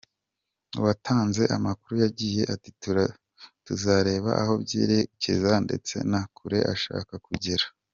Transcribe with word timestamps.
Uwatanze 0.79 1.43
amakuru 1.57 1.95
yagize 2.03 2.41
ati 2.53 2.69
“Tuzareba 3.65 4.31
aho 4.41 4.53
byerekeza 4.63 5.51
ndetse 5.65 5.95
na 6.11 6.21
kure 6.35 6.59
ashaka 6.75 7.13
kugera. 7.27 7.65